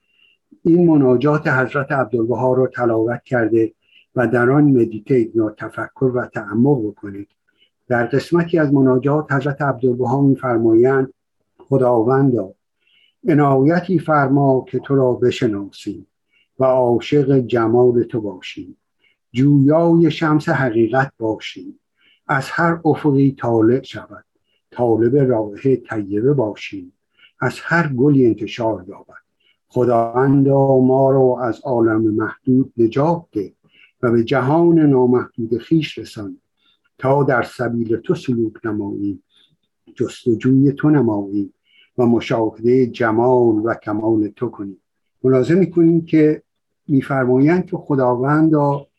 [0.64, 3.72] این مناجات حضرت عبدالبها رو تلاوت کرده
[4.16, 7.28] و در آن مدیتیت یا تفکر و تعمق بکنید.
[7.88, 11.12] در قسمتی از مناجات حضرت عبدالبها میفرمایند
[11.58, 12.54] خداوندا
[13.28, 16.06] عنایتی فرما که تو را بشناسیم
[16.58, 18.76] و عاشق جمال تو باشیم.
[19.32, 21.80] جویای شمس حقیقت باشیم.
[22.26, 24.24] از هر افقی طالع شود.
[24.70, 26.92] طالب راه طیبه باشیم.
[27.40, 29.14] از هر گلی انتشار یابد.
[29.68, 33.52] خداوندا ما را از عالم محدود نجات ده
[34.02, 36.38] و به جهان نامحدود خیش رسان
[36.98, 39.22] تا در سبیل تو سلوک نماییم
[39.94, 41.54] جستجوی تو نماییم
[41.98, 44.76] و مشاهده جمال و کمال تو کنیم
[45.24, 46.42] ملاحظه می‌کنیم که
[46.88, 48.52] میفرمایند که خداوند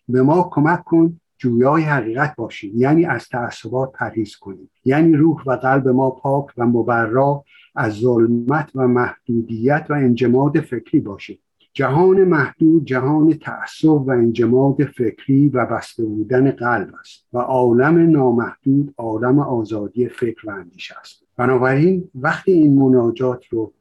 [0.09, 2.71] به ما کمک کن جویای حقیقت باشیم.
[2.75, 4.69] یعنی از تعصبات پرهیز کنیم.
[4.85, 7.43] یعنی روح و قلب ما پاک و مبرا
[7.75, 11.39] از ظلمت و محدودیت و انجماد فکری باشیم.
[11.79, 18.93] جهان محدود جهان تعصب و انجماد فکری و بسته بودن قلب است و عالم نامحدود
[18.97, 21.23] عالم آزادی فکر و اندیشه است.
[21.37, 23.73] بنابراین وقتی این مناجات رو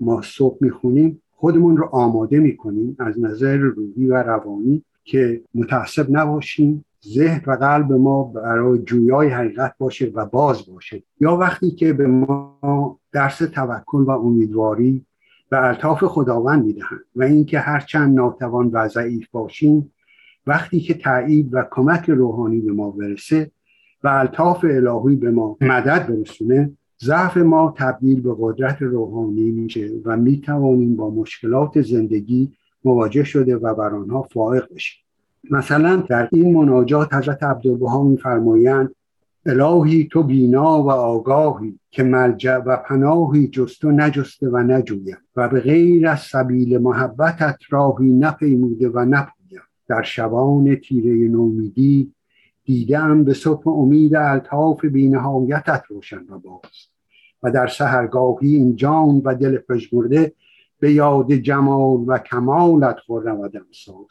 [0.00, 6.84] ما صبح می‌خونیم خودمون رو آماده می‌کنیم از نظر روحی و روانی که متعصب نباشیم
[7.06, 11.02] ذهن و قلب ما برای جویای حقیقت باشه و باز باشه.
[11.20, 15.06] یا وقتی که به ما درس توکل و امیدواری
[15.54, 19.92] و الطاف خداوند می‌دهند و اینکه هرچند ناتوان و ضعیف باشیم
[20.46, 23.50] وقتی که تایید و کمک روحانی به ما برسه
[24.04, 26.70] و الطاف الهی به ما مدد برسونه
[27.02, 32.52] ضعف ما تبدیل به قدرت روحانی میشه و می‌توانیم با مشکلات زندگی
[32.84, 35.04] مواجه شده و بر آنها فائق بشیم.
[35.50, 38.94] مثلا در این مناجات حضرت عبدالبها میفرمایند
[39.46, 45.60] الهی تو بینا و آگاهی که ملجع و پناهی جستو نجسته و نجویم و به
[45.60, 49.60] غیر از سبیل محبتت راهی نپیموده و نپویم.
[49.88, 52.12] در شبان تیره نومیدی
[52.64, 56.88] دیدم به صبح امید الطاف بینهایتت روشن و باز.
[57.42, 60.32] و در سهرگاهی این جان و دل پژمرده
[60.80, 64.08] به یاد جمال و کمالت خورم و دمساز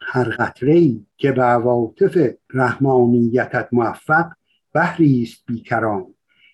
[0.00, 2.18] هر قطره ای که به عواطف
[2.50, 4.32] رحمانیتت موفق
[4.74, 6.06] بحری است بیکران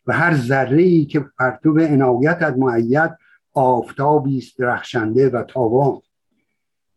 [0.06, 3.10] و هر ذره ای که پرتو عنایت از معید
[3.54, 6.00] آفتابی است درخشنده و تابان.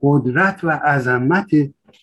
[0.02, 1.48] قدرت و عظمت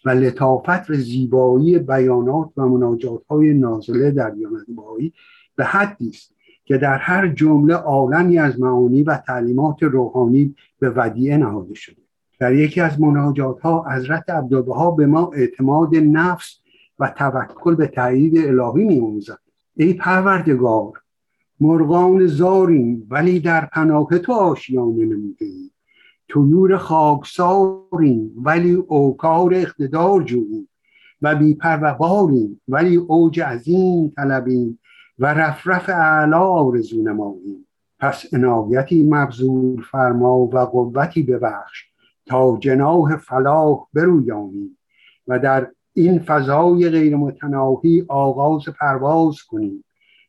[0.05, 5.13] و لطافت و زیبایی بیانات و مناجات های نازله در دیانت بهایی
[5.57, 6.35] به حدی است
[6.65, 12.03] که در هر جمله عالمی از معانی و تعلیمات روحانی به ودیعه نهاده شده.
[12.39, 16.61] در یکی از مناجات ها حضرت عبدالبها به ما اعتماد نفس
[16.99, 19.39] و توکل به تایید الهی میموزد
[19.77, 20.93] ای پروردگار
[21.61, 25.71] مرغان زاریم ولی در پناه تو آشیانه نموده ایم
[26.29, 30.69] تویور خاکساریم ولی اوکار اقتدار جوییم
[31.23, 34.79] و بیپرواریم ولی اوج عظیم طلبیم.
[35.19, 37.67] و رفرف اعلا آرزو نماییم.
[37.99, 41.85] پس عنایتی مبذول فرما و قوتی ببخش
[42.27, 44.79] تا جناح فلاح برویانیم.
[45.29, 49.85] و در این فضای غیر متناهی آغاز پرواز کنیم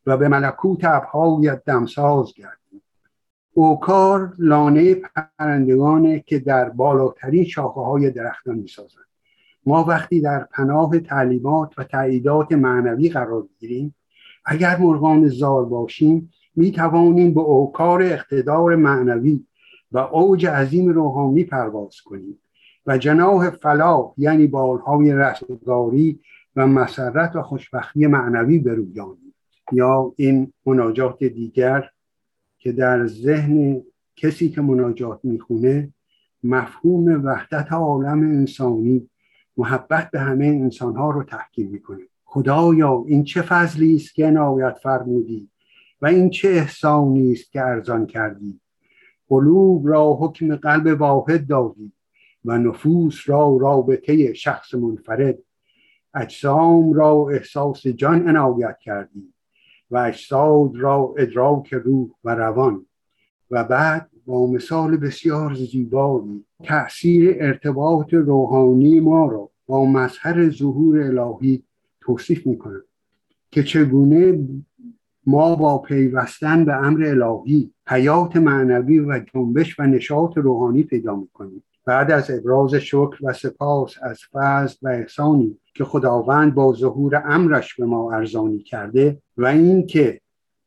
[0.05, 2.81] و به ملکوت ابهایت دمساز گردیم
[3.53, 9.05] اوکار لانه پرندگانه که در بالاترین شاخه های درختان می سازند.
[9.65, 13.95] ما وقتی در پناه تعلیمات و تعییدات معنوی قرار گیریم
[14.45, 19.45] اگر مرغان زار باشیم می توانیم به اوکار اقتدار معنوی
[19.91, 22.39] و اوج عظیم روحانی پرواز کنیم
[22.85, 26.19] و جناح فلاح یعنی بالهای رستگاری
[26.55, 29.33] و مسرت و خوشبختی معنوی برویانیم
[29.71, 31.89] یا این مناجات دیگر
[32.57, 33.81] که در ذهن
[34.15, 35.93] کسی که مناجات می‌خونه
[36.43, 39.09] مفهوم وحدت عالم انسانی
[39.57, 42.03] محبت به همه انسانها رو تحکیم می‌کنه.
[42.25, 45.49] خدایا این چه فضلی است که عنایت فرمودی
[46.01, 48.59] و این چه احسانی است که ارزان کردی؟
[49.27, 51.91] قلوب را حکم قلب واحد دادی.
[52.45, 55.37] و نفوس را رابطه شخص منفرد.
[56.13, 59.33] اجسام را احساس جان عنایت کردی
[59.91, 62.85] و اجساد را ادراک روح و روان.
[63.51, 71.63] و بعد با مثال بسیار زیبایی تأثیر ارتباط روحانی ما را با مظهر ظهور الهی
[72.01, 72.81] توصیف می‌کنه
[73.51, 74.47] که چگونه
[75.25, 81.63] ما با پیوستن به امر الهی حیات معنوی و جنبش و نشاط روحانی پیدا می‌کنیم.
[81.85, 87.75] بعد از ابراز شکر و سپاس از فضل و احسانی که خداوند با ظهور امرش
[87.75, 90.21] به ما ارزانی کرده و اینکه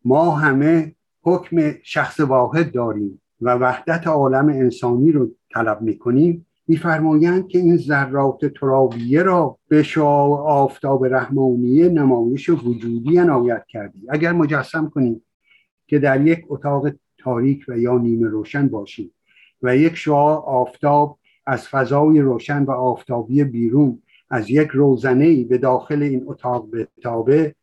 [0.05, 7.59] ما همه حکم شخص واحد داریم و وحدت عالم انسانی رو طلب می‌کنیم میفرمایند که
[7.59, 14.07] این ذرات ترابیه را به شعاع آفتاب رحمانیه نمایش وجودی عنایت کردی.
[14.09, 15.23] اگر مجسم کنیم
[15.87, 16.89] که در یک اتاق
[17.19, 19.12] تاریک و یا نیمه روشن باشیم.
[19.63, 26.03] و یک شعاع آفتاب از فضای روشن و آفتابی بیرون از یک روزنه به داخل
[26.03, 27.55] این اتاق بتابه.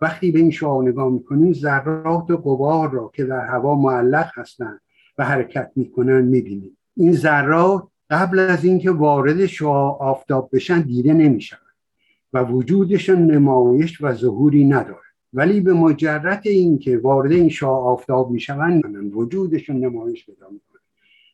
[0.00, 4.80] وقتی به این شعاع نگاه می‌کنیم ذرات قبار را که در هوا معلق هستند
[5.18, 6.76] و حرکت می‌کنن می‌بینیم.
[6.96, 11.56] این ذرات قبل از اینکه وارد شعاع آفتاب بشن دیده نمیشن
[12.32, 14.98] و وجودشون نمایش و ظهوری نداره
[15.32, 20.69] ولی به مجرد اینکه وارد این شعاع آفتاب می‌شوند وجودشون نمایش پیدا می‌کنه.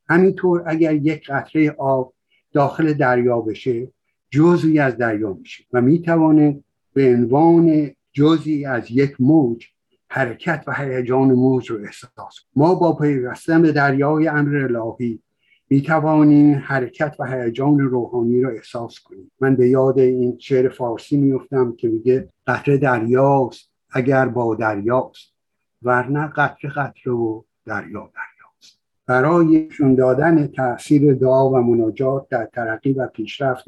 [0.08, 2.12] همینطور اگر یک قطره آب
[2.52, 3.88] داخل دریا بشه
[4.30, 6.60] جزوی از دریا میشه و می‌توانه
[6.92, 9.66] به عنوان جزی از یک موج
[10.08, 15.22] حرکت و هیجان موج رو احساس ما با پیوستن به دریای امر الهی
[15.70, 19.30] می توانیم حرکت و هیجان روحانی رو احساس کنیم.
[19.40, 25.32] من به یاد این شعر فارسی میفتم که میگه قطره دریاست اگر با دریاست
[25.82, 28.35] ورنه قطره قطره و دریا دریاست
[29.06, 33.64] برای شون دادن تاثیر دعا و مناجات در ترقی و پیشرفت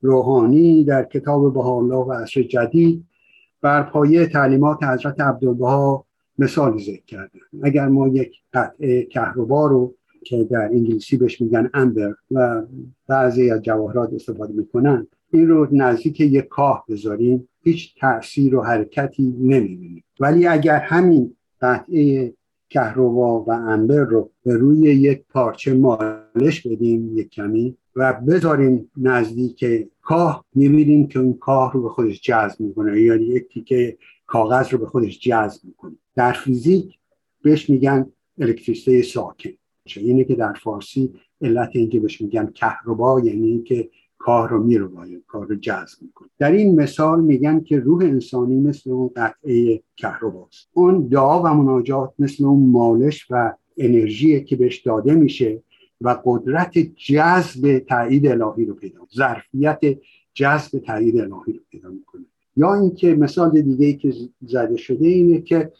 [0.00, 3.04] روحانی در کتاب بهاءالله و عصر جدید
[3.62, 6.04] بر پایه تعلیمات حضرت عبدالبها
[6.38, 7.40] مثال ذکر کردن.
[7.62, 9.94] اگر ما یک قطعه کهربا رو
[10.24, 12.62] که در انگلیسی بهش میگن امبر و
[13.08, 19.34] بعضی از جواهرات استفاده می‌کنن این رو نزدیک یک کاه بذاریم هیچ تاثیر و حرکتی
[19.40, 20.04] نمی‌بینیم.
[20.20, 22.32] ولی اگر همین قطعه
[22.70, 29.64] کهربا و انبر رو به روی یک پارچه مالش بدیم یک کمی و بذاریم نزدیک
[30.02, 30.44] کاه.
[30.54, 34.86] می‌بینیم که اون کاه رو به خودش جذب می‌کنه یعنی یک تیکه کاغذ رو به
[34.86, 35.96] خودش جذب می‌کنه.
[36.14, 36.98] در فیزیک
[37.42, 38.06] بهش میگن
[38.38, 39.50] الکتریسته ساکن.
[39.96, 43.90] اینه که در فارسی علت اینکه بهش میگن کهربا یعنی اینکه
[44.20, 48.90] کار رو میروایه کار رو جذب می‌کنه در این مثال میگن که روح انسانی مثل
[48.90, 50.68] اون قطعه کهرباست.
[50.72, 55.62] اون دعا و مناجات مثل اون مالش و انرژی که بهش داده میشه
[56.00, 59.80] و قدرت جذب تایید الهی رو پیدا ظرفیت
[60.34, 62.24] جذب تایید الهی رو پیدا می‌کنه.
[62.56, 65.72] یا اینکه مثال دیگه ای که زده شده اینه که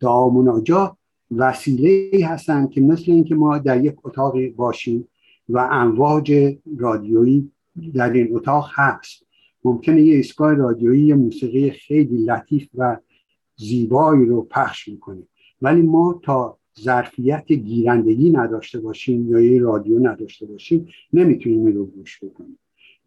[0.00, 0.92] دعا مناجات
[1.36, 5.08] وسیله هستن که مثل اینکه ما در یک اتاق باشیم
[5.48, 7.50] و امواج رادیویی
[7.94, 9.26] در این اتاق هست.
[9.64, 12.96] ممکنه یه ایستگاه رادیویی موسیقی خیلی لطیف و
[13.56, 15.22] زیبایی رو پخش می‌کنه.
[15.62, 21.86] ولی ما تا ظرفیت گیرندگی نداشته باشیم یا یه رادیو نداشته باشیم نمی‌تونیم این رو
[21.86, 22.58] گوش بکنیم.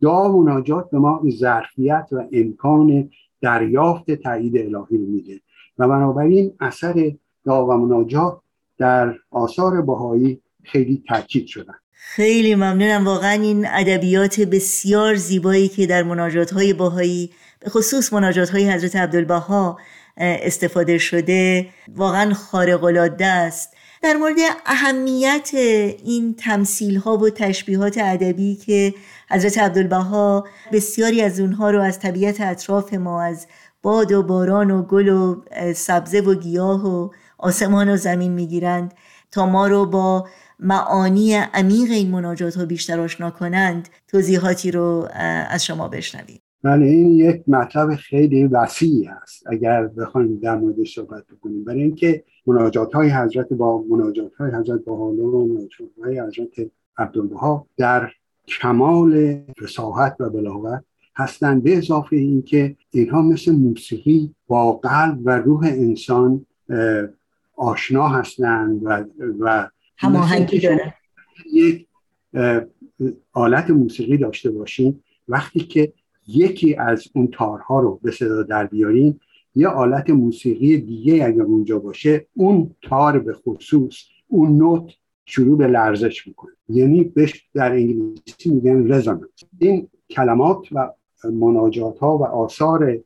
[0.01, 3.09] دعا و مناجات به ما ظرفیت و امکان
[3.41, 5.41] دریافت تایید الهی رو میده.
[5.77, 7.11] و بنابراین اثر
[7.45, 8.41] دعا و مناجات
[8.77, 11.73] در آثار بهایی خیلی تاکید شدن.
[12.03, 13.05] خیلی ممنونم.
[13.05, 18.95] واقعا این ادبیات بسیار زیبایی که در مناجات های باهایی به خصوص مناجات های حضرت
[18.95, 19.79] عبدالبها
[20.17, 23.73] استفاده شده واقعا خارق العاده است.
[24.01, 24.35] در مورد
[24.65, 28.93] اهمیت این تمثیل ها و تشبیهات ادبی که
[29.29, 33.47] حضرت عبدالبها بسیاری از اونها رو از طبیعت اطراف ما از
[33.81, 35.41] باد و باران و گل و
[35.75, 38.93] سبزه و گیاه و آسمان و زمین می‌گیرند
[39.31, 40.27] تا ما رو با
[40.61, 45.07] معانی عمیق این مناجات ها بیشتر آشنا کنند توضیحاتی رو
[45.49, 46.39] از شما بشنویم.
[46.63, 51.63] بله این یک مطلب خیلی وسیعی است اگر بخوایم در موردش صحبت بکنیم.
[51.63, 57.65] برای اینکه مناجات های حضرت با مناجات های حضرت با و مناجات های حضرت عبدالبها
[57.77, 58.11] در
[58.47, 60.83] کمال فساحت و بلاغت
[61.15, 66.45] هستند به اضافه اینکه اینها مثل موسیقی با قلب و روح انسان
[67.55, 69.03] آشنا هستند و,
[69.39, 69.67] و
[70.01, 70.93] هماهنگی دارن
[71.53, 71.87] یک
[73.33, 75.93] آلت موسیقی داشته باشیم وقتی که
[76.27, 79.19] یکی از اون تارها رو به صدا در بیاریم
[79.55, 83.95] یه آلت موسیقی دیگه اگر اونجا باشه اون تار به خصوص
[84.27, 84.91] اون نوت
[85.25, 86.51] شروع به لرزش می‌کنه.
[86.69, 90.93] یعنی بهش در انگلیسی میگن رزونانس این کلمات و
[91.23, 92.99] مناجات ها و آثار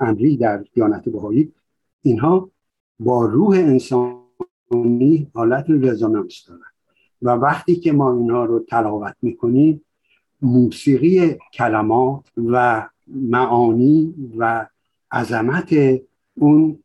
[0.00, 1.52] امری در دیانت بهایی
[2.02, 2.50] اینها
[3.04, 6.60] با روح انسانی حالت رزونانس دارن
[7.22, 9.82] و وقتی که ما اینها رو تلاوت می‌کنیم
[10.42, 14.66] موسیقی کلمات و معانی و
[15.12, 15.74] عظمت
[16.34, 16.78] اون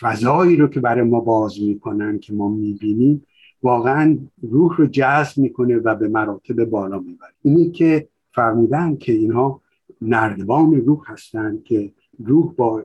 [0.00, 3.26] فضایی رو که برای ما باز می‌کنن که ما می‌بینیم
[3.62, 7.32] واقعا روح رو جذب می‌کنه و به مراتب بالا می‌بره.
[7.42, 9.60] اینی که فرمودن که اینها
[10.02, 11.92] نردبان روح هستند که
[12.24, 12.84] روح با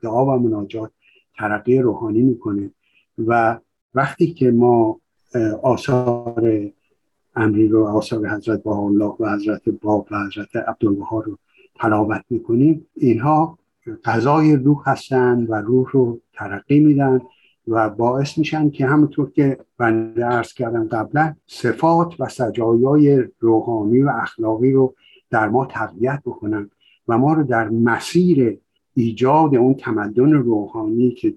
[0.00, 0.90] دعا و مناجات
[1.38, 2.70] ترقی روحانی می‌کنه.
[3.26, 3.58] و
[3.94, 5.00] وقتی که ما
[5.62, 6.70] آثار
[7.36, 11.38] امری رو آثار حضرت الله و حضرت باب و حضرت عبدالبها رو
[11.74, 13.58] تلاوت می‌کنیم اینها
[14.04, 17.20] غذای روح هستند و روح رو ترقی میدن
[17.68, 24.08] و باعث میشن که همونطور که بنده ارز کردم قبلا صفات و سجایای روحانی و
[24.08, 24.94] اخلاقی رو
[25.30, 26.70] در ما تقویت بکنن
[27.08, 28.58] و ما رو در مسیر
[28.96, 31.34] ایجاد اون تمدن روحانی که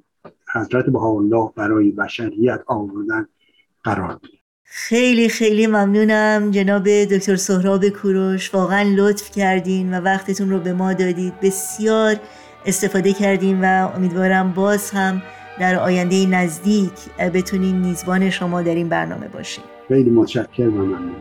[0.53, 3.27] حضرت الله برای بشریت آوردن
[3.83, 8.53] قرار بده خیلی خیلی ممنونم جناب دکتر سهراب کوروش.
[8.55, 11.33] واقعا لطف کردین و وقتتون رو به ما دادید.
[11.39, 12.15] بسیار
[12.65, 15.21] استفاده کردیم و امیدوارم باز هم
[15.59, 16.91] در آینده نزدیک
[17.33, 21.15] بتونین میزبان شما در این برنامه باشیم خیلی متشکرم و ممنون.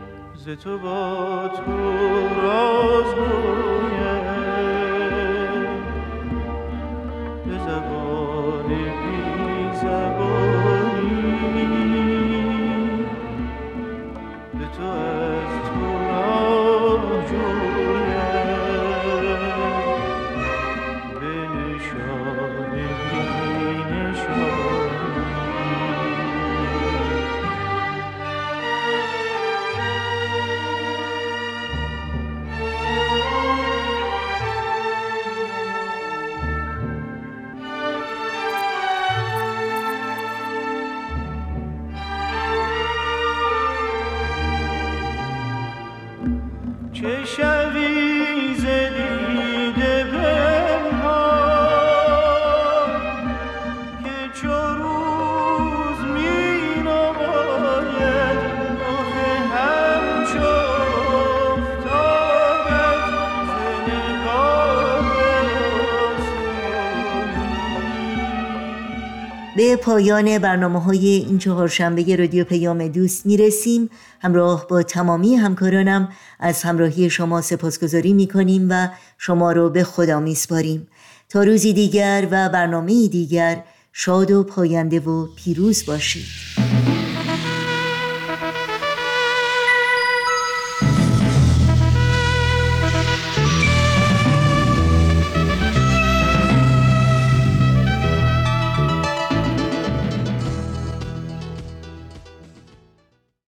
[69.83, 73.89] پایان برنامه های این چهارشنبه رادیو پیام دوست می‌رسیم.
[74.21, 76.09] همراه با تمامی همکارانم
[76.39, 80.87] از همراهی شما سپاسگزاری می‌کنیم و شما رو به خدا میسپاریم.
[81.29, 83.63] تا روزی دیگر و برنامه دیگر
[83.93, 86.48] شاد و پاینده و پیروز باشید.